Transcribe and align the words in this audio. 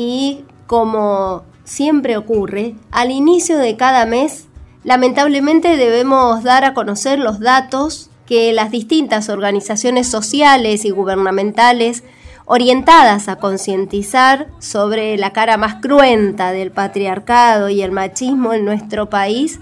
y 0.00 0.46
como 0.66 1.42
siempre 1.64 2.16
ocurre, 2.16 2.74
al 2.90 3.10
inicio 3.10 3.58
de 3.58 3.76
cada 3.76 4.06
mes, 4.06 4.46
lamentablemente 4.82 5.76
debemos 5.76 6.42
dar 6.42 6.64
a 6.64 6.72
conocer 6.72 7.18
los 7.18 7.38
datos 7.38 8.08
que 8.24 8.54
las 8.54 8.70
distintas 8.70 9.28
organizaciones 9.28 10.08
sociales 10.08 10.86
y 10.86 10.90
gubernamentales 10.90 12.02
orientadas 12.46 13.28
a 13.28 13.36
concientizar 13.36 14.46
sobre 14.58 15.18
la 15.18 15.34
cara 15.34 15.58
más 15.58 15.82
cruenta 15.82 16.50
del 16.50 16.70
patriarcado 16.70 17.68
y 17.68 17.82
el 17.82 17.92
machismo 17.92 18.54
en 18.54 18.64
nuestro 18.64 19.10
país 19.10 19.60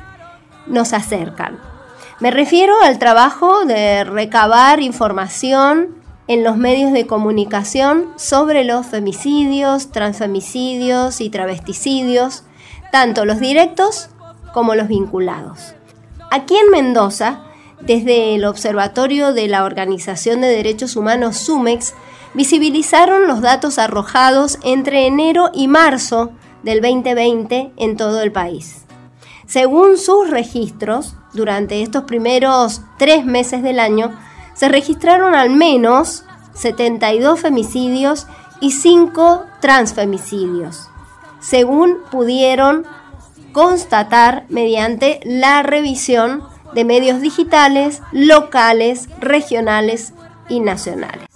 nos 0.68 0.92
acercan. 0.92 1.58
Me 2.20 2.30
refiero 2.30 2.74
al 2.80 3.00
trabajo 3.00 3.64
de 3.64 4.04
recabar 4.04 4.78
información 4.78 5.97
en 6.28 6.44
los 6.44 6.56
medios 6.56 6.92
de 6.92 7.06
comunicación 7.06 8.12
sobre 8.16 8.62
los 8.62 8.86
femicidios, 8.86 9.90
transfemicidios 9.90 11.20
y 11.20 11.30
travesticidios, 11.30 12.44
tanto 12.92 13.24
los 13.24 13.40
directos 13.40 14.10
como 14.52 14.74
los 14.74 14.88
vinculados. 14.88 15.74
Aquí 16.30 16.56
en 16.56 16.70
Mendoza, 16.70 17.44
desde 17.80 18.34
el 18.34 18.44
Observatorio 18.44 19.32
de 19.32 19.48
la 19.48 19.64
Organización 19.64 20.42
de 20.42 20.48
Derechos 20.48 20.96
Humanos 20.96 21.38
SUMEX, 21.38 21.94
visibilizaron 22.34 23.26
los 23.26 23.40
datos 23.40 23.78
arrojados 23.78 24.58
entre 24.62 25.06
enero 25.06 25.50
y 25.54 25.68
marzo 25.68 26.32
del 26.62 26.82
2020 26.82 27.72
en 27.76 27.96
todo 27.96 28.20
el 28.20 28.32
país. 28.32 28.84
Según 29.46 29.96
sus 29.96 30.28
registros, 30.28 31.14
durante 31.32 31.80
estos 31.80 32.04
primeros 32.04 32.82
tres 32.98 33.24
meses 33.24 33.62
del 33.62 33.80
año, 33.80 34.12
se 34.58 34.68
registraron 34.68 35.34
al 35.36 35.50
menos 35.50 36.24
72 36.54 37.40
femicidios 37.40 38.26
y 38.60 38.72
5 38.72 39.44
transfemicidios, 39.60 40.90
según 41.38 41.98
pudieron 42.10 42.84
constatar 43.52 44.46
mediante 44.48 45.20
la 45.24 45.62
revisión 45.62 46.42
de 46.74 46.84
medios 46.84 47.20
digitales, 47.20 48.02
locales, 48.10 49.08
regionales 49.20 50.12
y 50.48 50.58
nacionales. 50.58 51.28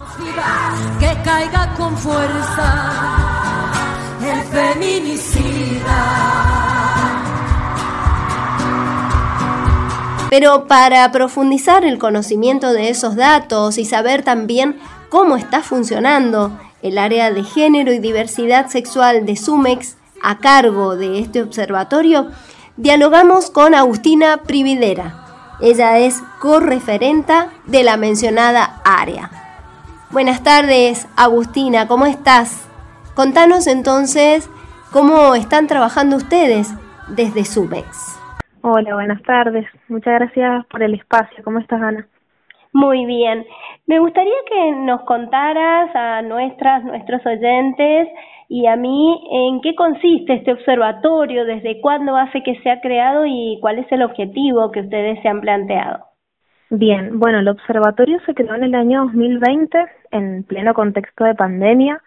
Que 0.99 1.15
caiga 1.23 1.73
con 1.75 1.97
fuerza 1.97 3.71
el 4.21 4.41
feminicida. 4.43 5.93
Pero 10.33 10.65
para 10.65 11.11
profundizar 11.11 11.85
el 11.85 11.99
conocimiento 11.99 12.73
de 12.73 12.89
esos 12.89 13.15
datos 13.15 13.77
y 13.77 13.85
saber 13.85 14.23
también 14.23 14.79
cómo 15.09 15.35
está 15.35 15.61
funcionando 15.61 16.59
el 16.81 16.97
área 16.97 17.31
de 17.31 17.43
género 17.43 17.93
y 17.93 17.99
diversidad 17.99 18.67
sexual 18.67 19.27
de 19.27 19.35
SUMEX 19.35 19.95
a 20.23 20.39
cargo 20.39 20.95
de 20.95 21.19
este 21.19 21.43
observatorio, 21.43 22.31
dialogamos 22.77 23.51
con 23.51 23.75
Agustina 23.75 24.37
Prividera. 24.37 25.53
Ella 25.61 25.99
es 25.99 26.23
correferenta 26.39 27.49
de 27.67 27.83
la 27.83 27.97
mencionada 27.97 28.81
área. 28.83 29.29
Buenas 30.09 30.41
tardes, 30.41 31.05
Agustina, 31.15 31.87
¿cómo 31.87 32.07
estás? 32.07 32.61
Contanos 33.13 33.67
entonces 33.67 34.49
cómo 34.91 35.35
están 35.35 35.67
trabajando 35.67 36.15
ustedes 36.15 36.69
desde 37.07 37.45
SUMEX. 37.45 38.22
Hola, 38.65 38.93
buenas 38.93 39.21
tardes. 39.23 39.65
Muchas 39.89 40.13
gracias 40.13 40.65
por 40.67 40.81
el 40.81 40.93
espacio. 40.93 41.43
¿Cómo 41.43 41.59
estás, 41.59 41.81
Ana? 41.81 42.07
Muy 42.71 43.05
bien. 43.05 43.45
Me 43.87 43.99
gustaría 43.99 44.37
que 44.47 44.71
nos 44.71 45.01
contaras 45.01 45.93
a 45.93 46.21
nuestras, 46.21 46.81
nuestros 46.85 47.25
oyentes 47.25 48.07
y 48.47 48.65
a 48.67 48.77
mí 48.77 49.21
en 49.33 49.59
qué 49.59 49.75
consiste 49.75 50.35
este 50.35 50.53
observatorio, 50.53 51.43
desde 51.43 51.81
cuándo 51.81 52.15
hace 52.15 52.41
que 52.41 52.57
se 52.61 52.71
ha 52.71 52.79
creado 52.79 53.25
y 53.25 53.57
cuál 53.59 53.79
es 53.79 53.91
el 53.91 54.01
objetivo 54.01 54.71
que 54.71 54.79
ustedes 54.79 55.21
se 55.21 55.27
han 55.27 55.41
planteado. 55.41 56.05
Bien, 56.69 57.19
bueno, 57.19 57.39
el 57.39 57.49
observatorio 57.49 58.21
se 58.25 58.33
creó 58.33 58.55
en 58.55 58.63
el 58.63 58.75
año 58.75 59.03
2020 59.07 59.77
en 60.11 60.43
pleno 60.45 60.73
contexto 60.73 61.25
de 61.25 61.35
pandemia 61.35 62.01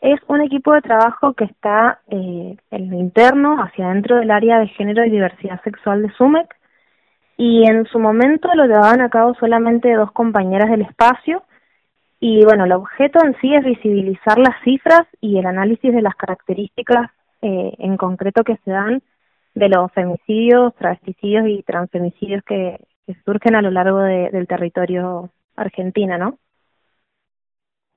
es 0.00 0.18
un 0.28 0.40
equipo 0.40 0.72
de 0.72 0.82
trabajo 0.82 1.34
que 1.34 1.44
está 1.44 2.00
eh, 2.08 2.56
en 2.70 2.90
lo 2.90 2.96
interno, 2.96 3.62
hacia 3.62 3.88
dentro 3.88 4.16
del 4.16 4.30
área 4.30 4.58
de 4.58 4.68
género 4.68 5.04
y 5.04 5.10
diversidad 5.10 5.62
sexual 5.62 6.02
de 6.02 6.12
SUMEC, 6.12 6.54
y 7.36 7.68
en 7.68 7.86
su 7.86 7.98
momento 7.98 8.48
lo 8.54 8.66
llevaban 8.66 9.00
a 9.00 9.10
cabo 9.10 9.34
solamente 9.34 9.92
dos 9.94 10.12
compañeras 10.12 10.70
del 10.70 10.82
espacio, 10.82 11.42
y 12.18 12.44
bueno, 12.44 12.64
el 12.64 12.72
objeto 12.72 13.18
en 13.24 13.34
sí 13.40 13.54
es 13.54 13.64
visibilizar 13.64 14.38
las 14.38 14.62
cifras 14.62 15.06
y 15.20 15.38
el 15.38 15.46
análisis 15.46 15.92
de 15.92 16.02
las 16.02 16.14
características 16.14 17.10
eh, 17.40 17.72
en 17.78 17.96
concreto 17.96 18.44
que 18.44 18.58
se 18.64 18.70
dan 18.70 19.02
de 19.54 19.68
los 19.70 19.90
femicidios, 19.92 20.74
travesticidios 20.76 21.48
y 21.48 21.62
transfemicidios 21.62 22.42
que, 22.44 22.78
surgen 23.24 23.56
a 23.56 23.62
lo 23.62 23.72
largo 23.72 23.98
del 23.98 24.46
territorio 24.46 25.30
argentino, 25.56 26.16
¿no? 26.16 26.38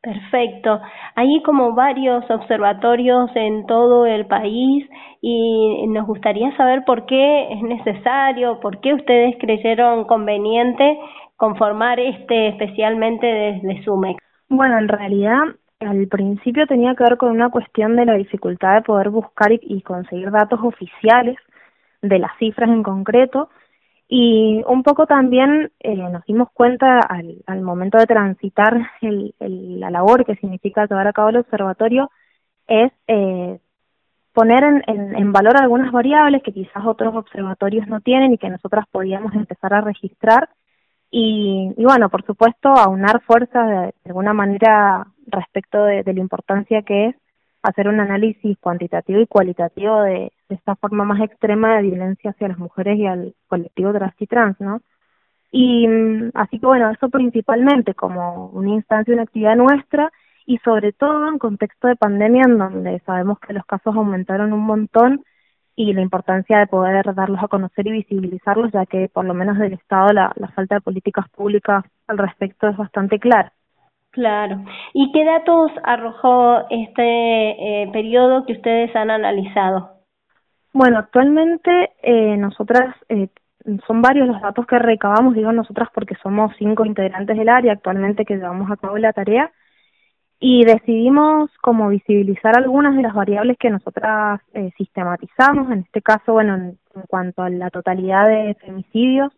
Perfecto. 0.03 0.81
Hay 1.15 1.41
como 1.43 1.73
varios 1.75 2.29
observatorios 2.29 3.31
en 3.35 3.65
todo 3.65 4.05
el 4.05 4.25
país 4.25 4.85
y 5.21 5.87
nos 5.87 6.05
gustaría 6.05 6.53
saber 6.57 6.83
por 6.85 7.05
qué 7.05 7.53
es 7.53 7.61
necesario, 7.61 8.59
por 8.59 8.81
qué 8.81 8.95
ustedes 8.95 9.37
creyeron 9.39 10.03
conveniente 10.03 10.99
conformar 11.37 12.01
este 12.01 12.49
especialmente 12.49 13.25
desde 13.25 13.81
SUMEX. 13.85 14.21
Bueno, 14.49 14.77
en 14.77 14.89
realidad 14.89 15.39
al 15.79 16.07
principio 16.09 16.67
tenía 16.67 16.95
que 16.95 17.03
ver 17.05 17.15
con 17.15 17.31
una 17.31 17.49
cuestión 17.49 17.95
de 17.95 18.05
la 18.05 18.15
dificultad 18.15 18.75
de 18.75 18.81
poder 18.81 19.09
buscar 19.09 19.53
y 19.53 19.81
conseguir 19.83 20.31
datos 20.31 20.59
oficiales 20.61 21.37
de 22.01 22.19
las 22.19 22.37
cifras 22.39 22.69
en 22.69 22.83
concreto 22.83 23.49
y 24.15 24.61
un 24.67 24.83
poco 24.83 25.07
también 25.07 25.71
eh, 25.79 25.95
nos 25.95 26.23
dimos 26.25 26.49
cuenta 26.53 26.99
al, 26.99 27.41
al 27.47 27.61
momento 27.61 27.97
de 27.97 28.05
transitar 28.05 28.91
el, 29.01 29.33
la 29.39 29.89
labor 29.89 30.23
que 30.23 30.35
significa 30.35 30.85
llevar 30.85 31.07
a 31.07 31.13
cabo 31.13 31.29
el 31.29 31.37
observatorio 31.37 32.11
es 32.67 32.91
eh, 33.07 33.59
poner 34.31 34.63
en, 34.65 34.83
en, 34.85 35.15
en, 35.15 35.31
valor 35.31 35.57
algunas 35.57 35.91
variables 35.91 36.43
que 36.43 36.53
quizás 36.53 36.85
otros 36.85 37.15
observatorios 37.15 37.87
no 37.87 38.01
tienen 38.01 38.33
y 38.33 38.37
que 38.37 38.51
nosotras 38.51 38.85
podíamos 38.91 39.33
empezar 39.33 39.73
a 39.73 39.81
registrar. 39.81 40.47
Y, 41.09 41.73
y 41.75 41.83
bueno, 41.83 42.07
por 42.09 42.23
supuesto, 42.23 42.69
aunar 42.69 43.19
fuerzas 43.23 43.67
de, 43.67 43.93
alguna 44.05 44.33
manera 44.33 45.07
respecto 45.25 45.85
de 45.85 46.03
la 46.03 46.19
importancia 46.19 46.83
que 46.83 47.07
es 47.07 47.15
hacer 47.63 47.87
un 47.87 47.99
análisis 47.99 48.57
cuantitativo 48.59 49.19
y 49.21 49.27
cualitativo 49.27 50.03
de, 50.03 50.31
esta 50.49 50.75
forma 50.75 51.03
más 51.05 51.21
extrema 51.21 51.77
de 51.77 51.83
violencia 51.83 52.31
hacia 52.31 52.49
las 52.49 52.59
mujeres 52.59 52.99
y 52.99 53.07
al 53.07 53.33
colectivo 53.47 53.91
trans 53.91 54.13
y 54.19 54.27
trans, 54.27 54.59
¿no? 54.59 54.81
Y 55.51 55.87
mm, 55.87 56.31
así 56.35 56.59
que 56.59 56.65
bueno, 56.65 56.91
eso 56.91 57.09
principalmente 57.09 57.95
como 57.95 58.47
una 58.47 58.69
instancia, 58.71 59.13
una 59.13 59.23
actividad 59.23 59.55
nuestra 59.55 60.11
y 60.45 60.57
sobre 60.59 60.93
todo 60.93 61.27
en 61.29 61.39
contexto 61.39 61.87
de 61.87 61.95
pandemia 61.95 62.43
en 62.45 62.57
donde 62.57 62.99
sabemos 63.05 63.39
que 63.39 63.53
los 63.53 63.65
casos 63.65 63.95
aumentaron 63.95 64.53
un 64.53 64.61
montón 64.61 65.23
y 65.75 65.93
la 65.93 66.01
importancia 66.01 66.59
de 66.59 66.67
poder 66.67 67.15
darlos 67.15 67.43
a 67.43 67.47
conocer 67.47 67.87
y 67.87 67.91
visibilizarlos, 67.91 68.71
ya 68.71 68.85
que 68.85 69.09
por 69.09 69.25
lo 69.25 69.33
menos 69.33 69.57
del 69.57 69.73
Estado 69.73 70.13
la, 70.13 70.31
la 70.35 70.49
falta 70.49 70.75
de 70.75 70.81
políticas 70.81 71.29
públicas 71.29 71.83
al 72.07 72.17
respecto 72.19 72.67
es 72.67 72.77
bastante 72.77 73.19
clara. 73.19 73.53
Claro. 74.13 74.63
¿Y 74.93 75.11
qué 75.11 75.25
datos 75.25 75.71
arrojó 75.83 76.69
este 76.69 77.01
eh, 77.01 77.89
periodo 77.91 78.45
que 78.45 78.53
ustedes 78.53 78.95
han 78.95 79.09
analizado? 79.09 79.89
Bueno, 80.71 80.99
actualmente 80.99 81.91
eh, 82.03 82.37
nosotras, 82.37 82.95
eh, 83.09 83.29
son 83.87 84.03
varios 84.03 84.27
los 84.27 84.39
datos 84.39 84.67
que 84.67 84.77
recabamos, 84.77 85.33
digo 85.33 85.51
nosotras 85.51 85.89
porque 85.95 86.15
somos 86.21 86.53
cinco 86.59 86.85
integrantes 86.85 87.35
del 87.35 87.49
área 87.49 87.73
actualmente 87.73 88.23
que 88.23 88.35
llevamos 88.35 88.69
a 88.69 88.77
cabo 88.77 88.99
la 88.99 89.13
tarea 89.13 89.51
y 90.39 90.63
decidimos 90.63 91.49
como 91.61 91.89
visibilizar 91.89 92.55
algunas 92.55 92.95
de 92.95 93.01
las 93.01 93.15
variables 93.15 93.57
que 93.57 93.71
nosotras 93.71 94.41
eh, 94.53 94.69
sistematizamos, 94.77 95.71
en 95.71 95.79
este 95.79 96.03
caso, 96.03 96.33
bueno, 96.33 96.55
en 96.55 96.77
cuanto 97.07 97.41
a 97.41 97.49
la 97.49 97.71
totalidad 97.71 98.27
de 98.27 98.53
femicidios, 98.61 99.33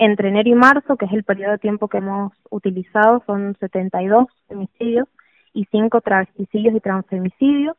entre 0.00 0.30
enero 0.30 0.48
y 0.48 0.54
marzo, 0.54 0.96
que 0.96 1.04
es 1.04 1.12
el 1.12 1.24
periodo 1.24 1.52
de 1.52 1.58
tiempo 1.58 1.86
que 1.86 1.98
hemos 1.98 2.32
utilizado, 2.50 3.22
son 3.26 3.54
72 3.60 4.26
femicidios 4.48 5.06
y 5.52 5.66
5 5.66 6.00
travesticidios 6.00 6.74
y 6.74 6.80
transfemicidios. 6.80 7.76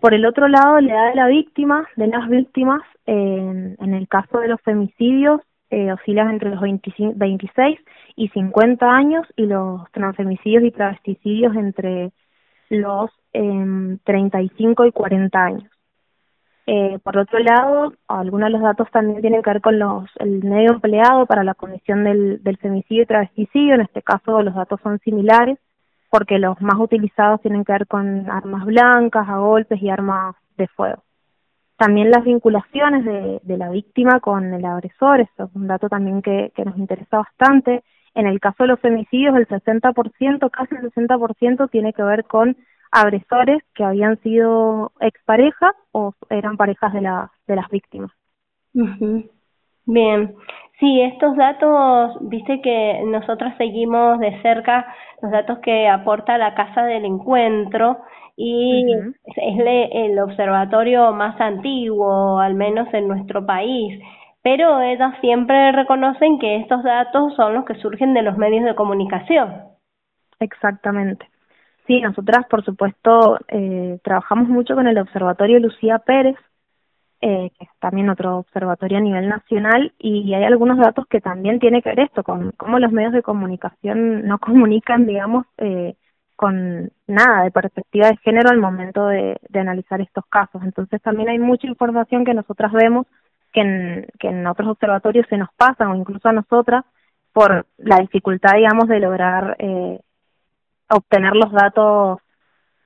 Por 0.00 0.14
el 0.14 0.24
otro 0.24 0.46
lado, 0.46 0.80
la 0.80 0.92
edad 0.92 1.08
de 1.10 1.16
la 1.16 1.26
víctima, 1.26 1.88
de 1.96 2.06
las 2.06 2.28
víctimas, 2.28 2.82
en 3.06 3.76
el 3.94 4.06
caso 4.06 4.38
de 4.38 4.48
los 4.48 4.60
femicidios, 4.60 5.40
eh, 5.70 5.92
entre 6.06 6.50
los 6.50 6.60
25, 6.60 7.14
26 7.16 7.78
y 8.14 8.28
50 8.28 8.86
años 8.86 9.26
y 9.36 9.46
los 9.46 9.90
transfemicidios 9.90 10.62
y 10.62 10.70
travesticidios 10.70 11.56
entre 11.56 12.12
los 12.68 13.10
eh, 13.32 13.98
35 14.04 14.86
y 14.86 14.92
40 14.92 15.44
años. 15.44 15.71
Eh, 16.66 16.98
por 17.02 17.18
otro 17.18 17.38
lado, 17.40 17.92
algunos 18.06 18.46
de 18.48 18.52
los 18.52 18.62
datos 18.62 18.88
también 18.92 19.20
tienen 19.20 19.42
que 19.42 19.50
ver 19.50 19.60
con 19.60 19.78
los, 19.78 20.08
el 20.20 20.44
medio 20.44 20.72
empleado 20.72 21.26
para 21.26 21.42
la 21.42 21.54
comisión 21.54 22.04
del, 22.04 22.42
del 22.42 22.56
femicidio 22.58 23.02
y 23.02 23.06
travesticidio. 23.06 23.74
En 23.74 23.80
este 23.80 24.02
caso, 24.02 24.42
los 24.42 24.54
datos 24.54 24.80
son 24.82 24.98
similares. 25.00 25.58
porque 26.10 26.38
los 26.38 26.60
más 26.60 26.78
utilizados 26.78 27.40
tienen 27.40 27.64
que 27.64 27.72
ver 27.72 27.86
con 27.86 28.30
armas 28.30 28.66
blancas, 28.66 29.26
a 29.28 29.38
golpes 29.38 29.80
y 29.82 29.88
armas 29.88 30.36
de 30.58 30.68
fuego. 30.68 31.02
También 31.78 32.10
las 32.10 32.22
vinculaciones 32.22 33.04
de, 33.04 33.40
de 33.42 33.56
la 33.56 33.70
víctima 33.70 34.20
con 34.20 34.52
el 34.52 34.64
agresor, 34.64 35.20
eso 35.20 35.44
es 35.44 35.50
un 35.56 35.66
dato 35.66 35.88
también 35.88 36.20
que, 36.22 36.52
que 36.54 36.64
nos 36.64 36.76
interesa 36.76 37.18
bastante. 37.18 37.82
En 38.14 38.26
el 38.26 38.40
caso 38.40 38.64
de 38.64 38.68
los 38.68 38.80
femicidios, 38.80 39.34
el 39.36 39.48
60%, 39.48 40.50
casi 40.50 40.74
el 40.76 40.92
60% 40.92 41.70
tiene 41.70 41.92
que 41.94 42.02
ver 42.02 42.24
con 42.24 42.56
agresores 42.92 43.62
que 43.74 43.84
habían 43.84 44.20
sido 44.22 44.92
exparejas 45.00 45.74
o 45.92 46.14
eran 46.30 46.56
parejas 46.56 46.92
de, 46.92 47.00
la, 47.00 47.32
de 47.46 47.56
las 47.56 47.68
víctimas. 47.70 48.10
Bien, 49.84 50.34
sí, 50.78 51.00
estos 51.00 51.36
datos, 51.36 52.18
viste 52.20 52.60
que 52.60 53.02
nosotros 53.06 53.52
seguimos 53.58 54.20
de 54.20 54.40
cerca 54.42 54.86
los 55.20 55.32
datos 55.32 55.58
que 55.58 55.88
aporta 55.88 56.38
la 56.38 56.54
Casa 56.54 56.84
del 56.84 57.04
Encuentro 57.04 57.98
y 58.36 58.84
es 58.92 59.58
el 59.92 60.18
observatorio 60.18 61.12
más 61.12 61.40
antiguo, 61.40 62.38
al 62.38 62.54
menos 62.54 62.92
en 62.94 63.08
nuestro 63.08 63.44
país, 63.44 64.00
pero 64.42 64.80
ellos 64.80 65.12
siempre 65.20 65.72
reconocen 65.72 66.38
que 66.38 66.56
estos 66.56 66.82
datos 66.82 67.34
son 67.34 67.54
los 67.54 67.64
que 67.64 67.74
surgen 67.76 68.14
de 68.14 68.22
los 68.22 68.36
medios 68.36 68.64
de 68.64 68.74
comunicación. 68.74 69.62
Exactamente. 70.40 71.31
Sí, 71.86 72.00
nosotras, 72.00 72.46
por 72.48 72.64
supuesto, 72.64 73.38
eh, 73.48 73.98
trabajamos 74.04 74.48
mucho 74.48 74.74
con 74.74 74.86
el 74.86 74.98
Observatorio 74.98 75.58
Lucía 75.58 75.98
Pérez, 75.98 76.36
eh, 77.20 77.50
que 77.58 77.64
es 77.64 77.70
también 77.80 78.08
otro 78.08 78.38
observatorio 78.38 78.98
a 78.98 79.00
nivel 79.00 79.28
nacional, 79.28 79.92
y 79.98 80.32
hay 80.34 80.44
algunos 80.44 80.78
datos 80.78 81.06
que 81.08 81.20
también 81.20 81.58
tiene 81.58 81.82
que 81.82 81.90
ver 81.90 82.00
esto, 82.00 82.22
con 82.22 82.52
cómo 82.52 82.78
los 82.78 82.92
medios 82.92 83.12
de 83.12 83.22
comunicación 83.22 84.26
no 84.26 84.38
comunican, 84.38 85.06
digamos, 85.06 85.46
eh, 85.58 85.96
con 86.36 86.90
nada 87.06 87.44
de 87.44 87.50
perspectiva 87.50 88.08
de 88.08 88.16
género 88.18 88.50
al 88.50 88.58
momento 88.58 89.06
de, 89.06 89.38
de 89.48 89.60
analizar 89.60 90.00
estos 90.00 90.24
casos. 90.26 90.62
Entonces 90.64 91.00
también 91.02 91.28
hay 91.28 91.38
mucha 91.38 91.66
información 91.66 92.24
que 92.24 92.34
nosotras 92.34 92.72
vemos 92.72 93.06
que 93.52 93.60
en, 93.60 94.06
que 94.18 94.28
en 94.28 94.46
otros 94.46 94.68
observatorios 94.68 95.26
se 95.28 95.36
nos 95.36 95.50
pasan, 95.56 95.88
o 95.88 95.96
incluso 95.96 96.28
a 96.28 96.32
nosotras, 96.32 96.84
por 97.32 97.66
la 97.78 97.96
dificultad, 97.98 98.54
digamos, 98.56 98.88
de 98.88 99.00
lograr 99.00 99.56
eh, 99.58 100.00
obtener 100.92 101.34
los 101.34 101.52
datos 101.52 102.18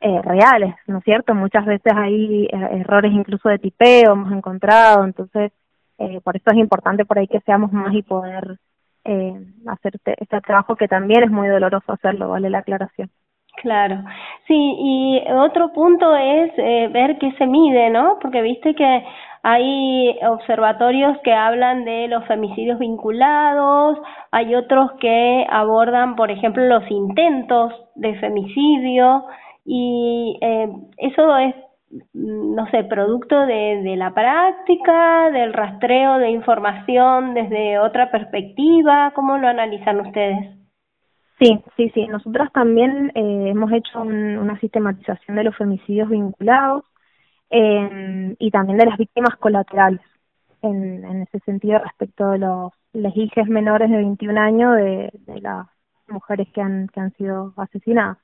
eh, 0.00 0.20
reales, 0.22 0.74
¿no 0.86 0.98
es 0.98 1.04
cierto? 1.04 1.34
Muchas 1.34 1.64
veces 1.66 1.92
hay 1.94 2.44
eh, 2.44 2.68
errores 2.80 3.12
incluso 3.12 3.48
de 3.48 3.58
tipeo, 3.58 4.12
hemos 4.12 4.32
encontrado, 4.32 5.04
entonces 5.04 5.52
eh, 5.98 6.20
por 6.22 6.36
eso 6.36 6.50
es 6.50 6.56
importante 6.56 7.04
por 7.04 7.18
ahí 7.18 7.26
que 7.26 7.40
seamos 7.40 7.72
más 7.72 7.94
y 7.94 8.02
poder 8.02 8.58
eh, 9.04 9.34
hacer 9.66 10.00
este 10.04 10.40
trabajo 10.40 10.76
que 10.76 10.88
también 10.88 11.24
es 11.24 11.30
muy 11.30 11.48
doloroso 11.48 11.92
hacerlo, 11.92 12.28
vale 12.28 12.50
la 12.50 12.58
aclaración. 12.58 13.10
Claro, 13.62 14.04
sí, 14.46 14.54
y 14.54 15.22
otro 15.32 15.72
punto 15.72 16.14
es 16.14 16.52
eh, 16.58 16.88
ver 16.92 17.18
qué 17.18 17.32
se 17.38 17.46
mide, 17.46 17.88
¿no? 17.90 18.18
Porque 18.20 18.42
viste 18.42 18.74
que 18.74 19.04
hay 19.42 20.18
observatorios 20.28 21.16
que 21.24 21.32
hablan 21.32 21.84
de 21.84 22.06
los 22.08 22.24
femicidios 22.26 22.78
vinculados, 22.78 23.98
hay 24.30 24.54
otros 24.54 24.92
que 25.00 25.46
abordan, 25.48 26.16
por 26.16 26.30
ejemplo, 26.30 26.64
los 26.66 26.88
intentos 26.90 27.72
de 27.94 28.14
femicidio 28.16 29.24
y 29.64 30.38
eh, 30.42 30.68
eso 30.98 31.36
es, 31.38 31.54
no 32.12 32.66
sé, 32.70 32.84
producto 32.84 33.46
de, 33.46 33.80
de 33.82 33.96
la 33.96 34.12
práctica, 34.12 35.30
del 35.30 35.54
rastreo 35.54 36.18
de 36.18 36.30
información 36.30 37.32
desde 37.34 37.78
otra 37.78 38.10
perspectiva, 38.10 39.12
¿cómo 39.14 39.38
lo 39.38 39.48
analizan 39.48 40.00
ustedes? 40.00 40.65
Sí, 41.38 41.62
sí, 41.76 41.90
sí. 41.94 42.06
Nosotras 42.06 42.50
también 42.52 43.12
eh, 43.14 43.50
hemos 43.50 43.70
hecho 43.72 44.00
una 44.00 44.58
sistematización 44.58 45.36
de 45.36 45.44
los 45.44 45.56
femicidios 45.56 46.08
vinculados 46.08 46.84
eh, 47.50 48.34
y 48.38 48.50
también 48.50 48.78
de 48.78 48.86
las 48.86 48.96
víctimas 48.96 49.36
colaterales, 49.36 50.00
en, 50.62 51.04
en 51.04 51.22
ese 51.22 51.38
sentido 51.40 51.78
respecto 51.78 52.30
de 52.30 52.38
los 52.38 52.72
legijes 52.92 53.46
menores 53.48 53.90
de 53.90 53.98
21 53.98 54.40
años 54.40 54.76
de, 54.76 55.12
las 55.42 55.66
mujeres 56.08 56.48
que 56.54 56.62
han, 56.62 56.88
sido 57.18 57.52
asesinadas. 57.56 58.18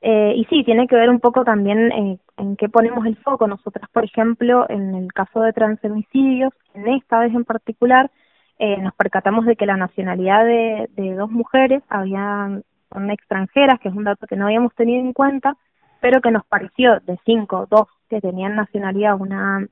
Eh, 0.00 0.34
y 0.36 0.44
sí, 0.44 0.62
tiene 0.62 0.86
que 0.86 0.94
ver 0.94 1.10
un 1.10 1.20
poco 1.20 1.42
también 1.44 1.90
en, 1.90 2.20
en 2.36 2.56
qué 2.56 2.68
ponemos 2.68 3.04
el 3.06 3.16
foco. 3.16 3.48
Nosotras, 3.48 3.90
por 3.90 4.04
ejemplo, 4.04 4.66
en 4.68 4.94
el 4.94 5.12
caso 5.12 5.40
de 5.40 5.52
transfemicidios, 5.52 6.52
en 6.74 6.86
esta 6.88 7.18
vez 7.18 7.34
en 7.34 7.44
particular, 7.44 8.10
eh, 8.58 8.78
nos 8.78 8.94
percatamos 8.94 9.44
de 9.46 9.56
que 9.56 9.66
la 9.66 9.76
nacionalidad 9.76 10.44
de, 10.44 10.88
de 10.96 11.14
dos 11.14 11.30
mujeres 11.30 11.82
habían 11.88 12.64
son 12.92 13.10
extranjeras, 13.10 13.80
que 13.80 13.88
es 13.88 13.94
un 13.94 14.04
dato 14.04 14.26
que 14.26 14.36
no 14.36 14.46
habíamos 14.46 14.74
tenido 14.74 15.00
en 15.00 15.12
cuenta, 15.12 15.56
pero 16.00 16.20
que 16.20 16.30
nos 16.30 16.46
pareció 16.46 17.00
de 17.00 17.18
cinco, 17.24 17.66
dos 17.68 17.88
que 18.08 18.20
tenían 18.20 18.56
nacionalidad, 18.56 19.20
una 19.20 19.66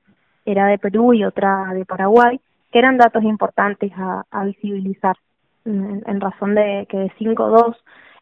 era 0.45 0.67
de 0.67 0.79
Perú 0.79 1.15
y 1.15 1.25
otra 1.25 1.73
de 1.73 1.85
Paraguay, 1.85 2.41
que 2.71 2.79
eran 2.79 2.99
datos 2.99 3.23
importantes 3.23 3.93
a, 3.97 4.25
a 4.31 4.45
visibilizar, 4.45 5.17
en, 5.65 6.21
razón 6.21 6.55
de 6.55 6.87
que 6.91 6.99
de 6.99 7.13
cinco, 7.19 7.49
dos 7.49 7.77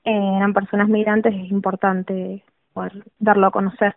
eh, 0.05 0.37
eran 0.37 0.53
personas 0.53 0.89
migrantes, 0.89 1.35
es 1.35 1.51
importante 1.51 2.45
poder 2.73 3.05
darlo 3.19 3.49
a 3.49 3.51
conocer. 3.51 3.97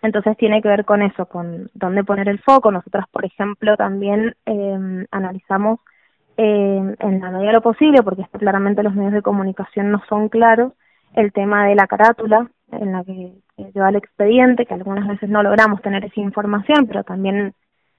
Entonces 0.00 0.36
tiene 0.36 0.62
que 0.62 0.68
ver 0.68 0.84
con 0.84 1.02
eso, 1.02 1.26
con 1.26 1.70
dónde 1.74 2.04
poner 2.04 2.28
el 2.28 2.38
foco. 2.38 2.70
Nosotras, 2.70 3.06
por 3.10 3.24
ejemplo, 3.24 3.76
también 3.76 4.36
eh, 4.46 5.06
analizamos 5.10 5.80
eh, 6.40 6.94
en 7.00 7.20
la 7.20 7.30
medida 7.32 7.48
de 7.48 7.52
lo 7.54 7.62
posible, 7.62 8.00
porque 8.04 8.24
claramente 8.38 8.84
los 8.84 8.94
medios 8.94 9.12
de 9.12 9.22
comunicación 9.22 9.90
no 9.90 10.00
son 10.08 10.28
claros, 10.28 10.72
el 11.14 11.32
tema 11.32 11.66
de 11.66 11.74
la 11.74 11.88
carátula 11.88 12.48
en 12.70 12.92
la 12.92 13.02
que, 13.02 13.32
lleva 13.74 13.88
el 13.88 13.96
expediente, 13.96 14.64
que 14.64 14.74
algunas 14.74 15.08
veces 15.08 15.28
no 15.28 15.42
logramos 15.42 15.82
tener 15.82 16.04
esa 16.04 16.20
información, 16.20 16.86
pero 16.86 17.02
también 17.02 17.54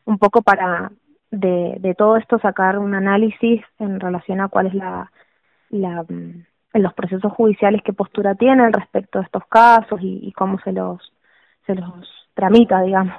un 0.05 0.17
poco 0.17 0.41
para 0.41 0.89
de, 1.31 1.93
todo 1.97 2.15
esto 2.15 2.39
sacar 2.39 2.79
un 2.79 2.95
análisis 2.95 3.61
en 3.77 3.99
relación 3.99 4.39
a 4.39 4.47
cuál 4.47 4.67
es 4.67 4.73
la, 4.73 5.11
la 5.69 6.03
mm, 6.03 6.45
los 6.75 6.93
procesos 6.93 7.33
judiciales 7.33 7.81
qué 7.83 7.91
postura 7.91 8.35
tienen 8.35 8.71
respecto 8.71 9.19
a 9.19 9.23
estos 9.23 9.45
casos 9.47 9.99
y, 10.01 10.21
y 10.23 10.31
cómo 10.31 10.59
se 10.59 10.71
los 10.71 11.11
se 11.65 11.75
los 11.75 12.09
tramita 12.35 12.81
digamos. 12.83 13.15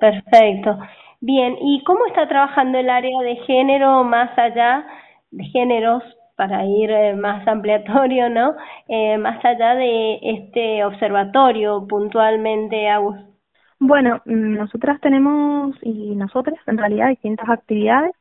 Perfecto 0.00 0.76
Bien, 1.24 1.56
¿y 1.60 1.84
cómo 1.84 2.04
está 2.06 2.26
trabajando 2.26 2.78
el 2.78 2.90
área 2.90 3.20
de 3.20 3.36
género 3.46 4.02
más 4.02 4.36
allá 4.36 4.84
de 5.30 5.44
géneros 5.44 6.02
para 6.34 6.66
ir 6.66 6.90
eh, 6.90 7.14
más 7.14 7.46
ampliatorio, 7.54 8.28
¿no? 8.28 8.56
Eh, 8.88 9.16
más 9.18 9.42
allá 9.44 9.76
de 9.76 10.18
este 10.20 10.84
observatorio 10.84 11.86
puntualmente, 11.86 12.88
Agus. 12.88 13.16
Bueno, 13.78 14.20
mm, 14.24 14.54
nosotras 14.54 15.00
tenemos, 15.00 15.76
y 15.82 16.16
nosotras 16.16 16.58
en 16.66 16.78
realidad, 16.78 17.10
distintas 17.10 17.48
actividades. 17.48 18.16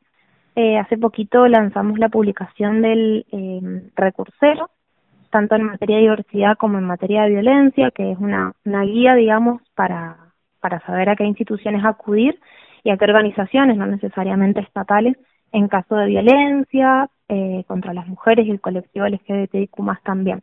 Eh, 0.56 0.78
hace 0.78 0.96
poquito 0.96 1.48
lanzamos 1.48 1.98
la 1.98 2.10
publicación 2.10 2.84
del 2.84 3.26
eh, 3.32 3.90
recursero, 3.96 4.70
tanto 5.32 5.56
en 5.56 5.64
materia 5.64 5.96
de 5.96 6.04
diversidad 6.04 6.56
como 6.56 6.78
en 6.78 6.84
materia 6.84 7.24
de 7.24 7.32
violencia, 7.32 7.90
que 7.90 8.12
es 8.12 8.20
una, 8.20 8.54
una 8.64 8.84
guía, 8.84 9.16
digamos, 9.16 9.64
para, 9.74 10.18
para 10.60 10.82
saber 10.82 11.10
a 11.10 11.16
qué 11.16 11.24
instituciones 11.24 11.84
acudir 11.84 12.40
y 12.84 12.90
a 12.90 12.98
qué 12.98 13.06
organizaciones, 13.06 13.78
no 13.78 13.86
necesariamente 13.86 14.62
estatales, 14.62 15.18
en 15.52 15.68
caso 15.68 15.96
de 15.96 16.08
violencia 16.08 17.10
eh, 17.28 17.64
contra 17.68 17.94
las 17.94 18.08
mujeres 18.08 18.48
y 18.48 18.52
el 18.52 18.62
colectivo 18.62 19.08
LGBTIQ 19.08 19.80
más 19.80 20.02
también. 20.04 20.42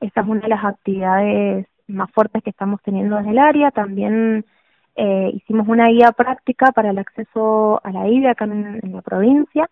Esta 0.00 0.22
es 0.22 0.26
una 0.26 0.40
de 0.40 0.48
las 0.48 0.64
actividades 0.64 1.66
más 1.86 2.10
fuertes 2.10 2.42
que 2.42 2.50
estamos 2.50 2.80
teniendo 2.82 3.18
en 3.18 3.28
el 3.28 3.38
área. 3.38 3.70
También 3.70 4.44
eh, 4.96 5.30
hicimos 5.34 5.68
una 5.68 5.88
guía 5.88 6.12
práctica 6.12 6.72
para 6.72 6.90
el 6.90 6.98
acceso 6.98 7.80
a 7.84 7.90
la 7.90 8.08
IBE 8.08 8.28
acá 8.28 8.44
en, 8.44 8.80
en, 8.82 8.92
la 8.92 9.02
provincia, 9.02 9.68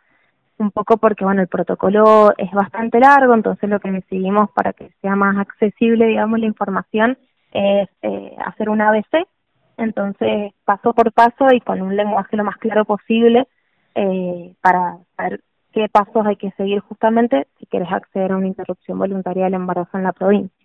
un 0.59 0.71
poco 0.71 0.97
porque 0.97 1.25
bueno 1.25 1.43
el 1.43 1.49
protocolo 1.49 2.33
es 2.37 2.51
bastante 2.53 2.99
largo, 2.99 3.35
entonces 3.35 3.69
lo 3.69 3.81
que 3.81 3.91
decidimos 3.91 4.51
para 4.51 4.73
que 4.73 4.91
sea 5.01 5.17
más 5.17 5.37
accesible, 5.39 6.07
digamos, 6.07 6.41
la 6.41 6.47
información 6.47 7.19
es 7.53 7.89
eh, 8.03 8.37
hacer 8.45 8.69
un 8.69 8.81
ABC 8.81 9.27
entonces 9.77 10.53
paso 10.65 10.93
por 10.93 11.13
paso 11.13 11.53
y 11.53 11.61
con 11.61 11.83
un 11.83 11.97
lenguaje 11.97 12.37
lo 12.37 12.45
más 12.45 12.57
claro 12.59 12.85
posible 12.85 13.47
eh, 13.95 14.55
para 14.61 14.99
saber 15.17 15.41
qué 15.73 15.89
pasos 15.89 16.27
hay 16.27 16.37
que 16.37 16.51
seguir 16.53 16.81
justamente 16.81 17.47
si 17.59 17.67
quieres 17.67 17.91
acceder 17.91 18.33
a 18.33 18.37
una 18.37 18.47
interrupción 18.47 18.99
voluntaria 18.99 19.45
del 19.45 19.55
embarazo 19.55 19.97
en 19.99 20.05
la 20.05 20.13
provincia. 20.13 20.63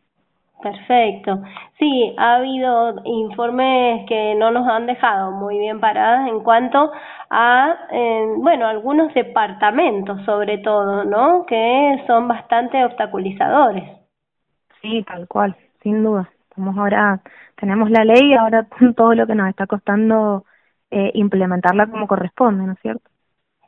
Perfecto. 0.61 1.43
Sí, 1.77 2.15
ha 2.17 2.35
habido 2.35 2.95
informes 3.05 4.07
que 4.07 4.33
no 4.35 4.49
nos 4.49 4.67
han 4.67 4.87
dejado 4.87 5.31
muy 5.31 5.59
bien 5.59 5.79
paradas 5.79 6.27
en 6.27 6.39
cuanto 6.39 6.91
a, 7.29 7.75
eh, 7.91 8.33
bueno, 8.37 8.65
algunos 8.65 9.13
departamentos 9.13 10.19
sobre 10.25 10.57
todo, 10.59 11.03
¿no? 11.03 11.45
Que 11.45 12.03
son 12.07 12.27
bastante 12.27 12.83
obstaculizadores. 12.83 13.83
Sí, 14.81 15.03
tal 15.03 15.27
cual, 15.27 15.55
sin 15.83 16.03
duda. 16.03 16.27
Estamos 16.57 16.75
ahora 16.79 17.21
tenemos 17.55 17.91
la 17.91 18.03
ley 18.03 18.31
y 18.31 18.33
ahora 18.33 18.65
todo 18.97 19.13
lo 19.13 19.27
que 19.27 19.35
nos 19.35 19.47
está 19.47 19.67
costando 19.67 20.43
eh, 20.89 21.11
implementarla 21.13 21.85
como 21.85 22.07
corresponde, 22.07 22.65
¿no 22.65 22.73
es 22.73 22.79
cierto? 22.79 23.07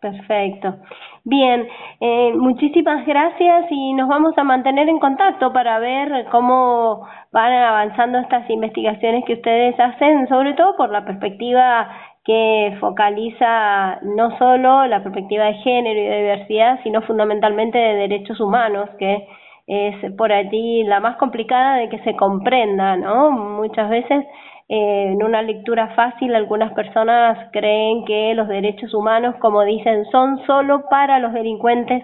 Perfecto. 0.01 0.77
Bien, 1.23 1.67
eh, 1.99 2.33
muchísimas 2.35 3.05
gracias 3.05 3.65
y 3.69 3.93
nos 3.93 4.07
vamos 4.07 4.35
a 4.37 4.43
mantener 4.43 4.89
en 4.89 4.97
contacto 4.97 5.53
para 5.53 5.77
ver 5.77 6.25
cómo 6.31 7.05
van 7.31 7.53
avanzando 7.53 8.17
estas 8.17 8.49
investigaciones 8.49 9.23
que 9.25 9.33
ustedes 9.33 9.79
hacen, 9.79 10.27
sobre 10.27 10.53
todo 10.53 10.75
por 10.75 10.89
la 10.89 11.05
perspectiva 11.05 11.91
que 12.25 12.75
focaliza 12.79 13.99
no 14.01 14.35
solo 14.39 14.87
la 14.87 15.03
perspectiva 15.03 15.45
de 15.45 15.53
género 15.55 15.99
y 15.99 16.05
de 16.05 16.21
diversidad, 16.21 16.79
sino 16.81 17.03
fundamentalmente 17.03 17.77
de 17.77 18.07
derechos 18.07 18.39
humanos, 18.39 18.89
que 18.97 19.27
es 19.69 20.11
por 20.13 20.31
allí 20.31 20.83
la 20.83 20.99
más 20.99 21.17
complicada 21.17 21.77
de 21.77 21.89
que 21.89 21.99
se 21.99 22.15
comprenda, 22.15 22.97
¿no? 22.97 23.29
Muchas 23.29 23.87
veces 23.87 24.25
eh, 24.67 25.11
en 25.11 25.23
una 25.23 25.43
lectura 25.43 25.93
fácil 25.95 26.33
algunas 26.33 26.73
personas 26.73 27.49
creen 27.51 28.03
que 28.05 28.33
los 28.33 28.47
derechos 28.47 28.95
humanos, 28.95 29.35
como 29.39 29.63
dicen, 29.63 30.05
son 30.11 30.43
solo 30.47 30.89
para 30.89 31.19
los 31.19 31.33
delincuentes, 31.33 32.03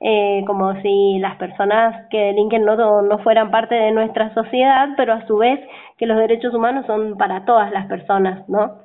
eh, 0.00 0.42
como 0.46 0.74
si 0.80 1.18
las 1.18 1.36
personas 1.36 2.08
que 2.10 2.16
delinquen 2.18 2.64
no, 2.64 3.02
no 3.02 3.18
fueran 3.18 3.50
parte 3.50 3.74
de 3.74 3.92
nuestra 3.92 4.32
sociedad, 4.32 4.88
pero 4.96 5.12
a 5.12 5.26
su 5.26 5.36
vez 5.36 5.60
que 5.98 6.06
los 6.06 6.16
derechos 6.16 6.54
humanos 6.54 6.86
son 6.86 7.18
para 7.18 7.44
todas 7.44 7.70
las 7.72 7.88
personas, 7.88 8.48
¿no? 8.48 8.78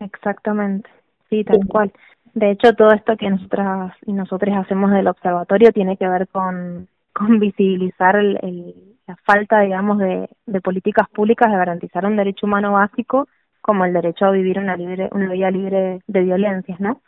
Exactamente, 0.00 0.90
sí, 1.30 1.44
tal 1.44 1.60
cual. 1.68 1.92
De 2.34 2.50
hecho, 2.50 2.74
todo 2.74 2.90
esto 2.90 3.16
que 3.16 3.30
nosotras 3.30 3.92
y 4.04 4.12
nosotros 4.12 4.56
hacemos 4.56 4.90
del 4.90 5.06
observatorio 5.06 5.70
tiene 5.70 5.96
que 5.96 6.08
ver 6.08 6.26
con, 6.26 6.88
con 7.12 7.38
visibilizar 7.38 8.16
el, 8.16 8.74
la 9.06 9.16
falta, 9.24 9.60
digamos, 9.60 9.98
de, 9.98 10.28
de 10.46 10.60
políticas 10.60 11.08
públicas 11.10 11.50
de 11.50 11.56
garantizar 11.56 12.06
un 12.06 12.16
derecho 12.16 12.46
humano 12.46 12.72
básico 12.72 13.28
como 13.60 13.84
el 13.84 13.92
derecho 13.92 14.26
a 14.26 14.30
vivir 14.32 14.58
una 14.58 14.76
libre 14.76 15.08
una 15.12 15.32
vida 15.32 15.50
libre 15.50 16.00
de 16.06 16.20
violencias, 16.20 16.80
¿no? 16.80 17.00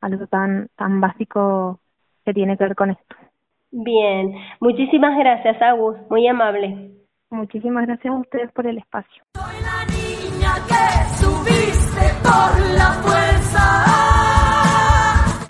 Algo 0.00 0.26
tan 0.26 0.68
tan 0.76 1.00
básico 1.00 1.80
que 2.24 2.32
tiene 2.32 2.56
que 2.56 2.64
ver 2.64 2.74
con 2.74 2.90
esto. 2.90 3.16
Bien, 3.70 4.34
muchísimas 4.60 5.16
gracias, 5.18 5.60
Agus, 5.60 5.96
muy 6.08 6.26
amable. 6.26 6.92
Muchísimas 7.30 7.86
gracias 7.86 8.14
a 8.14 8.16
ustedes 8.16 8.50
por 8.52 8.66
el 8.66 8.78
espacio. 8.78 9.22
Soy 9.34 9.60
la 9.60 9.84
niña 9.84 10.54
que 10.66 11.04
subiste 11.16 12.06
por 12.22 12.58
la 12.74 12.92
fuerza. 13.02 13.88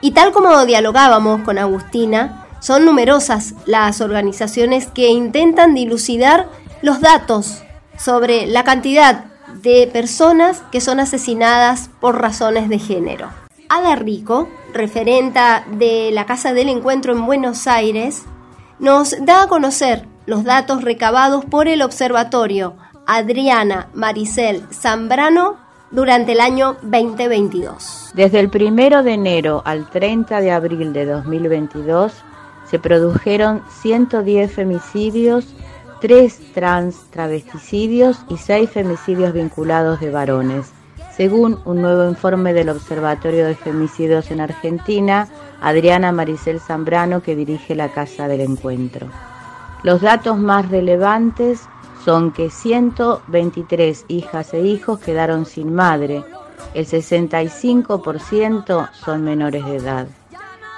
Y 0.01 0.13
tal 0.13 0.33
como 0.33 0.67
dialogábamos 0.67 1.43
con 1.43 1.59
Agustina, 1.59 2.48
son 2.61 2.85
numerosas 2.85 3.55
las 3.67 4.01
organizaciones 4.01 4.87
que 4.87 5.09
intentan 5.09 5.75
dilucidar 5.75 6.49
los 6.83 7.01
datos 7.01 7.63
sobre 7.99 8.47
la 8.47 8.65
cantidad 8.65 9.25
de 9.63 9.89
personas 9.93 10.63
que 10.71 10.81
son 10.81 11.01
asesinadas 11.01 11.91
por 12.01 12.21
razones 12.21 12.69
de 12.69 12.79
género. 12.79 13.29
Ada 13.69 13.97
Rico, 13.97 14.49
referenta 14.73 15.65
de 15.73 16.11
la 16.13 16.27
Casa 16.27 16.53
del 16.53 16.69
Encuentro 16.69 17.13
en 17.13 17.27
Buenos 17.27 17.67
Aires, 17.67 18.25
nos 18.79 19.15
da 19.25 19.43
a 19.43 19.49
conocer 19.49 20.07
los 20.27 20.45
datos 20.45 20.83
recabados 20.83 21.45
por 21.45 21.69
el 21.69 21.83
observatorio 21.83 22.77
Adriana 23.07 23.89
Maricel 23.95 24.63
Zambrano 24.73 25.57
durante 25.91 26.33
el 26.33 26.41
año 26.41 26.77
2022. 26.83 28.11
Desde 28.15 28.41
el 28.41 28.51
primero 28.51 29.03
de 29.03 29.15
enero 29.15 29.63
al 29.65 29.89
30 29.89 30.41
de 30.41 30.51
abril 30.51 30.93
de 30.93 31.07
2022, 31.07 32.13
se 32.71 32.79
produjeron 32.79 33.63
110 33.83 34.53
femicidios, 34.53 35.47
3 36.01 36.53
trans 36.55 36.97
travesticidios 37.11 38.19
y 38.29 38.37
6 38.37 38.71
femicidios 38.71 39.33
vinculados 39.33 40.01
de 40.01 40.11
varones, 40.11 40.71
según 41.17 41.59
un 41.65 41.83
nuevo 41.83 42.09
informe 42.09 42.53
del 42.53 42.69
Observatorio 42.69 43.47
de 43.47 43.55
Femicidios 43.55 44.31
en 44.31 44.41
Argentina, 44.41 45.29
Adriana 45.61 46.13
Maricel 46.13 46.61
Zambrano, 46.61 47.23
que 47.23 47.35
dirige 47.35 47.75
la 47.75 47.89
Casa 47.89 48.29
del 48.29 48.43
Encuentro. 48.43 49.09
Los 49.83 50.01
datos 50.01 50.39
más 50.39 50.69
relevantes 50.69 51.63
son 52.05 52.33
que 52.33 52.51
123 52.51 54.05
hijas 54.09 54.55
e 54.55 54.61
hijos 54.61 55.01
quedaron 55.01 55.47
sin 55.47 55.75
madre, 55.75 56.25
el 56.75 56.87
65% 56.87 58.91
son 58.93 59.25
menores 59.25 59.65
de 59.65 59.77
edad. 59.77 60.07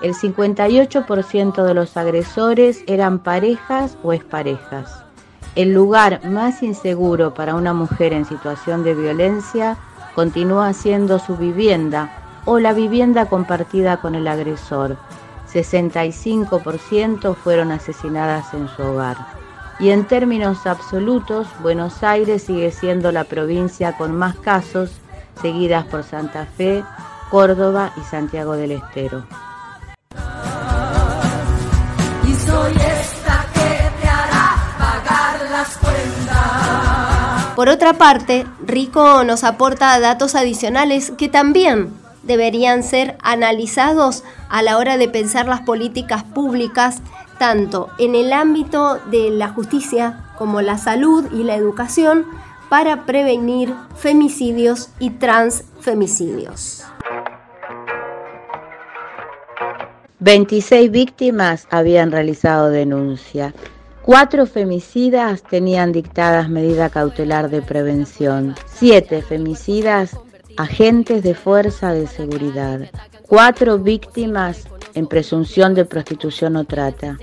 El 0.02 0.14
58% 0.14 1.62
de 1.62 1.74
los 1.74 1.96
agresores 1.96 2.82
eran 2.86 3.18
parejas 3.18 3.98
o 4.02 4.14
exparejas. 4.14 5.04
El 5.56 5.74
lugar 5.74 6.24
más 6.24 6.62
inseguro 6.62 7.34
para 7.34 7.54
una 7.54 7.74
mujer 7.74 8.12
en 8.14 8.24
situación 8.24 8.82
de 8.82 8.94
violencia 8.94 9.76
continúa 10.14 10.72
siendo 10.72 11.18
su 11.18 11.36
vivienda 11.36 12.10
o 12.46 12.58
la 12.58 12.72
vivienda 12.72 13.26
compartida 13.26 13.98
con 13.98 14.14
el 14.14 14.26
agresor. 14.26 14.96
65% 15.52 17.34
fueron 17.34 17.70
asesinadas 17.70 18.54
en 18.54 18.68
su 18.68 18.82
hogar. 18.82 19.16
Y 19.80 19.90
en 19.90 20.04
términos 20.04 20.66
absolutos, 20.66 21.46
Buenos 21.62 22.02
Aires 22.02 22.44
sigue 22.44 22.70
siendo 22.70 23.12
la 23.12 23.24
provincia 23.24 23.96
con 23.98 24.14
más 24.14 24.36
casos, 24.36 24.92
seguidas 25.42 25.84
por 25.86 26.04
Santa 26.04 26.46
Fe, 26.46 26.84
Córdoba 27.30 27.92
y 27.96 28.00
Santiago 28.02 28.56
del 28.56 28.72
Estero. 28.72 29.24
Por 37.60 37.68
otra 37.68 37.92
parte, 37.92 38.46
Rico 38.64 39.22
nos 39.22 39.44
aporta 39.44 40.00
datos 40.00 40.34
adicionales 40.34 41.12
que 41.18 41.28
también 41.28 41.92
deberían 42.22 42.82
ser 42.82 43.18
analizados 43.20 44.24
a 44.48 44.62
la 44.62 44.78
hora 44.78 44.96
de 44.96 45.10
pensar 45.10 45.46
las 45.46 45.60
políticas 45.60 46.24
públicas, 46.24 47.02
tanto 47.38 47.90
en 47.98 48.14
el 48.14 48.32
ámbito 48.32 48.98
de 49.10 49.28
la 49.28 49.50
justicia 49.50 50.24
como 50.38 50.62
la 50.62 50.78
salud 50.78 51.26
y 51.34 51.44
la 51.44 51.54
educación, 51.54 52.24
para 52.70 53.04
prevenir 53.04 53.74
femicidios 53.94 54.88
y 54.98 55.10
transfemicidios. 55.10 56.84
26 60.20 60.90
víctimas 60.90 61.66
habían 61.70 62.10
realizado 62.10 62.70
denuncia. 62.70 63.52
Cuatro 64.02 64.46
femicidas 64.46 65.42
tenían 65.42 65.92
dictadas 65.92 66.48
medida 66.48 66.88
cautelar 66.88 67.50
de 67.50 67.60
prevención. 67.60 68.54
Siete 68.66 69.20
femicidas, 69.20 70.16
agentes 70.56 71.22
de 71.22 71.34
fuerza 71.34 71.92
de 71.92 72.06
seguridad. 72.06 72.90
Cuatro 73.28 73.78
víctimas 73.78 74.66
en 74.94 75.06
presunción 75.06 75.74
de 75.74 75.84
prostitución 75.84 76.56
o 76.56 76.64
trata. 76.64 77.18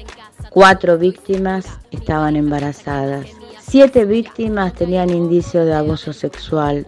Cuatro 0.51 0.97
víctimas 0.97 1.65
estaban 1.91 2.35
embarazadas. 2.35 3.25
Siete 3.59 4.05
víctimas 4.05 4.73
tenían 4.73 5.09
indicio 5.09 5.65
de 5.65 5.73
abuso 5.73 6.13
sexual. 6.13 6.85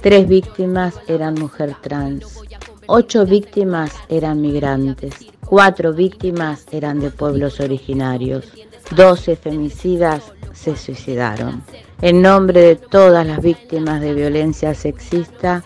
Tres 0.00 0.26
víctimas 0.28 0.94
eran 1.06 1.34
mujer 1.34 1.76
trans. 1.80 2.40
Ocho 2.86 3.24
víctimas 3.24 3.92
eran 4.08 4.40
migrantes. 4.40 5.14
Cuatro 5.46 5.92
víctimas 5.94 6.66
eran 6.72 7.00
de 7.00 7.10
pueblos 7.10 7.60
originarios. 7.60 8.52
12 8.90 9.36
femicidas 9.36 10.32
se 10.52 10.76
suicidaron. 10.76 11.62
En 12.02 12.22
nombre 12.22 12.60
de 12.60 12.76
todas 12.76 13.26
las 13.26 13.40
víctimas 13.40 14.00
de 14.00 14.14
violencia 14.14 14.74
sexista, 14.74 15.62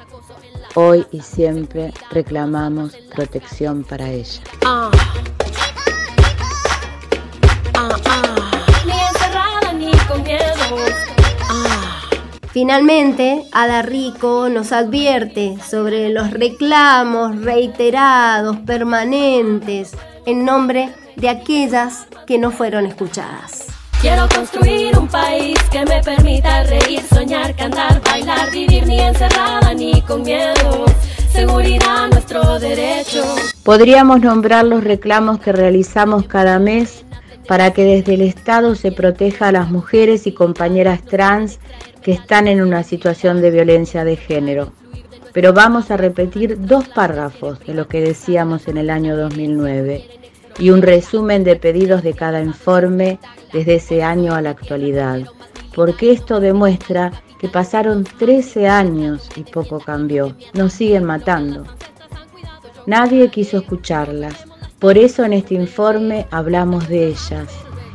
hoy 0.75 1.07
y 1.11 1.21
siempre 1.21 1.93
reclamamos 2.11 2.97
protección 3.15 3.85
para 3.85 4.11
ellas. 4.11 4.43
Finalmente, 12.53 13.45
Ada 13.51 13.83
Rico 13.83 14.49
nos 14.49 14.71
advierte 14.71 15.57
sobre 15.69 16.09
los 16.11 16.31
reclamos 16.31 17.41
reiterados, 17.41 18.59
permanentes, 18.59 19.91
en 20.25 20.45
nombre 20.45 20.87
de 20.87 21.04
aquellas 21.29 22.07
que 22.27 22.39
no 22.39 22.51
fueron 22.51 22.87
escuchadas. 22.87 23.67
Quiero 24.01 24.29
construir 24.29 24.99
un 24.99 25.09
país 25.09 25.59
que 25.73 25.83
me 25.87 26.03
permita 26.03 26.65
reír, 26.65 27.01
soñar, 27.03 27.57
cantar, 27.57 28.03
bailar, 28.03 28.51
vivir 28.51 28.87
ni 28.87 29.01
encerrada 29.01 29.73
ni 29.73 30.03
con 30.03 30.23
miedo. 30.23 30.85
Seguridad, 31.31 32.09
nuestro 32.11 32.59
derecho. 32.59 33.25
Podríamos 33.63 34.21
nombrar 34.21 34.67
los 34.67 34.85
reclamos 34.85 35.41
que 35.41 35.53
realizamos 35.53 36.27
cada 36.27 36.59
mes 36.59 37.05
para 37.49 37.73
que 37.73 37.85
desde 37.85 38.15
el 38.15 38.21
Estado 38.21 38.75
se 38.75 38.93
proteja 38.93 39.49
a 39.49 39.53
las 39.53 39.71
mujeres 39.71 40.27
y 40.27 40.33
compañeras 40.33 41.03
trans 41.03 41.59
que 42.03 42.13
están 42.13 42.47
en 42.47 42.61
una 42.61 42.83
situación 42.83 43.41
de 43.41 43.51
violencia 43.51 44.05
de 44.05 44.17
género. 44.17 44.73
Pero 45.33 45.55
vamos 45.55 45.91
a 45.91 45.97
repetir 45.97 46.67
dos 46.67 46.89
párrafos 46.89 47.59
de 47.61 47.73
lo 47.73 47.89
que 47.89 48.03
decíamos 48.03 48.69
en 48.69 48.77
el 48.77 48.91
año 48.91 49.17
2009 49.17 50.24
y 50.59 50.71
un 50.71 50.83
resumen 50.83 51.45
de 51.45 51.57
pedidos 51.57 52.03
de 52.03 52.15
cada 52.15 52.41
informe 52.43 53.19
desde 53.53 53.77
ese 53.77 54.03
año 54.03 54.35
a 54.35 54.43
la 54.43 54.51
actualidad, 54.51 55.21
porque 55.75 56.13
esto 56.13 56.41
demuestra 56.41 57.13
que 57.39 57.49
pasaron 57.49 58.05
13 58.05 58.69
años 58.69 59.29
y 59.37 59.43
poco 59.43 59.79
cambió. 59.79 60.35
Nos 60.55 60.73
siguen 60.73 61.05
matando. 61.05 61.65
Nadie 62.87 63.29
quiso 63.29 63.59
escucharlas. 63.59 64.45
Por 64.79 64.99
eso 64.99 65.25
en 65.25 65.33
este 65.33 65.55
informe 65.55 66.27
hablamos 66.31 66.89
de 66.89 67.09
ellas. 67.09 67.49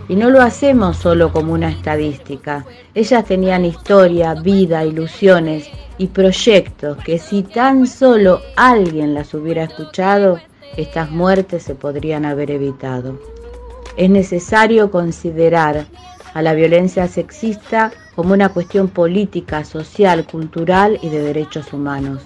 Y 0.07 0.15
no 0.15 0.29
lo 0.29 0.41
hacemos 0.41 0.97
solo 0.97 1.31
como 1.31 1.53
una 1.53 1.69
estadística. 1.69 2.65
Ellas 2.95 3.25
tenían 3.25 3.65
historia, 3.65 4.33
vida, 4.33 4.83
ilusiones 4.83 5.69
y 5.99 6.07
proyectos 6.07 6.97
que 7.03 7.19
si 7.19 7.43
tan 7.43 7.85
solo 7.85 8.41
alguien 8.55 9.13
las 9.13 9.33
hubiera 9.33 9.65
escuchado, 9.65 10.39
estas 10.77 11.11
muertes 11.11 11.63
se 11.63 11.75
podrían 11.75 12.25
haber 12.25 12.51
evitado. 12.51 13.19
Es 13.97 14.09
necesario 14.09 14.91
considerar 14.91 15.85
a 16.33 16.41
la 16.41 16.53
violencia 16.53 17.07
sexista 17.07 17.91
como 18.15 18.33
una 18.33 18.49
cuestión 18.49 18.87
política, 18.87 19.63
social, 19.63 20.25
cultural 20.25 20.99
y 21.01 21.09
de 21.09 21.21
derechos 21.21 21.73
humanos. 21.73 22.21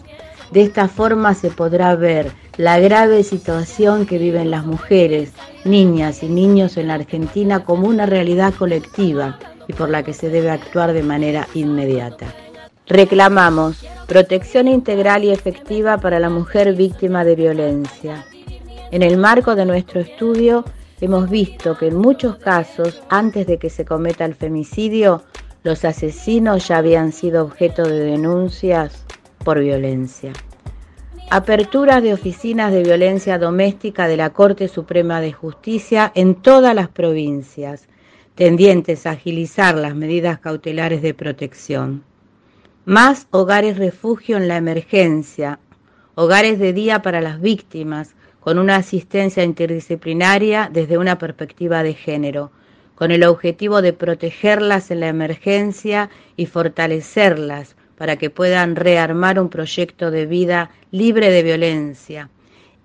De 0.52 0.62
esta 0.62 0.88
forma 0.88 1.34
se 1.34 1.50
podrá 1.50 1.96
ver 1.96 2.32
la 2.58 2.80
grave 2.80 3.24
situación 3.24 4.06
que 4.06 4.20
viven 4.20 4.52
las 4.52 4.66
mujeres, 4.66 5.32
niñas 5.66 6.22
y 6.22 6.28
niños 6.28 6.78
en 6.78 6.90
la 6.90 6.96
Argentina 6.96 7.64
como 7.64 7.88
una 7.88 8.06
realidad 8.06 8.54
colectiva 8.54 9.40
y 9.68 9.74
por 9.74 9.90
la 9.90 10.04
que 10.04 10.14
se 10.14 10.30
debe 10.30 10.52
actuar 10.52 10.94
de 10.94 11.02
manera 11.02 11.48
inmediata. 11.56 12.28
Reclamamos 12.86 13.84
protección 14.08 14.68
integral 14.68 15.24
y 15.24 15.32
efectiva 15.32 15.98
para 15.98 16.20
la 16.20 16.30
mujer 16.30 16.76
víctima 16.76 17.24
de 17.24 17.36
violencia. 17.36 18.26
En 18.94 19.02
el 19.02 19.18
marco 19.18 19.56
de 19.56 19.66
nuestro 19.66 20.02
estudio 20.02 20.66
hemos 21.02 21.28
visto 21.28 21.76
que 21.76 21.88
en 21.88 21.98
muchos 21.98 22.36
casos, 22.36 23.02
antes 23.10 23.48
de 23.48 23.58
que 23.58 23.72
se 23.72 23.86
cometa 23.86 24.24
el 24.24 24.36
femicidio, 24.36 25.24
los 25.64 25.84
asesinos 25.84 26.68
ya 26.68 26.78
habían 26.78 27.12
sido 27.12 27.44
objeto 27.44 27.82
de 27.82 28.02
denuncias 28.02 29.04
por 29.44 29.60
violencia. 29.60 30.32
Aperturas 31.32 32.04
de 32.04 32.14
oficinas 32.14 32.72
de 32.72 32.84
violencia 32.84 33.40
doméstica 33.40 34.08
de 34.08 34.16
la 34.16 34.30
Corte 34.30 34.68
Suprema 34.68 35.22
de 35.22 35.34
Justicia 35.34 36.12
en 36.14 36.36
todas 36.36 36.76
las 36.76 36.90
provincias, 36.90 37.88
tendientes 38.36 39.08
a 39.08 39.12
agilizar 39.14 39.74
las 39.74 39.96
medidas 39.96 40.38
cautelares 40.38 41.02
de 41.02 41.16
protección. 41.16 42.04
Más 42.86 43.26
hogares 43.32 43.80
refugio 43.80 44.38
en 44.38 44.48
la 44.48 44.58
emergencia, 44.58 45.58
hogares 46.14 46.60
de 46.60 46.74
día 46.74 47.02
para 47.02 47.22
las 47.22 47.42
víctimas, 47.42 48.14
con 48.44 48.60
una 48.60 48.76
asistencia 48.76 49.42
interdisciplinaria 49.42 50.70
desde 50.72 50.98
una 50.98 51.18
perspectiva 51.18 51.82
de 51.82 51.94
género, 51.94 52.52
con 52.94 53.12
el 53.12 53.24
objetivo 53.24 53.82
de 53.82 53.94
protegerlas 53.94 54.92
en 54.92 55.00
la 55.00 55.08
emergencia 55.08 56.10
y 56.36 56.46
fortalecerlas 56.46 57.78
para 57.98 58.18
que 58.18 58.30
puedan 58.30 58.76
rearmar 58.76 59.40
un 59.40 59.48
proyecto 59.48 60.12
de 60.12 60.26
vida 60.26 60.72
libre 60.92 61.30
de 61.30 61.42
violencia, 61.42 62.30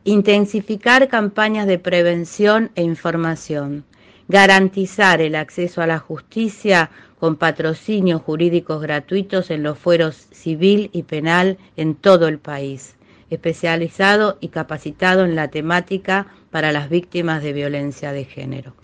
intensificar 0.05 1.09
campañas 1.09 1.67
de 1.67 1.81
prevención 1.81 2.71
e 2.77 2.83
información, 2.85 3.85
garantizar 4.29 5.21
el 5.21 5.35
acceso 5.35 5.83
a 5.83 5.89
la 5.89 5.99
justicia 5.99 6.91
con 7.19 7.35
patrocinios 7.35 8.23
jurídicos 8.23 8.81
gratuitos 8.81 9.51
en 9.51 9.65
los 9.65 9.77
fueros 9.77 10.29
civil 10.31 10.89
y 10.93 11.03
penal 11.03 11.59
en 11.77 11.97
todo 11.97 12.29
el 12.29 12.39
país, 12.39 12.95
especializado 13.31 14.39
y 14.41 14.49
capacitado 14.49 15.25
en 15.25 15.37
la 15.37 15.49
temática 15.49 16.27
para 16.51 16.73
las 16.73 16.89
víctimas 16.89 17.43
de 17.43 17.53
violencia 17.53 18.13
de 18.13 18.25
género. 18.25 18.75